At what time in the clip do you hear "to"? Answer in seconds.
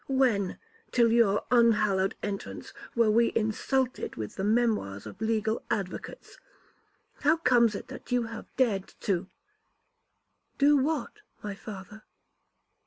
8.99-9.29